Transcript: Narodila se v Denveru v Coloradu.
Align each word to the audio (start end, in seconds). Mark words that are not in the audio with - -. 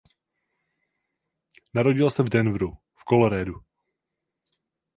Narodila 1.73 2.09
se 2.09 2.23
v 2.23 2.29
Denveru 2.29 2.71
v 2.95 3.03
Coloradu. 3.09 3.63